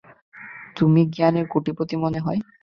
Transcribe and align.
তুমি 0.77 1.01
জ্ঞানের 1.13 1.45
কোটিপতি 1.47 1.95
মনে 1.95 2.19
হয়! 2.19 2.39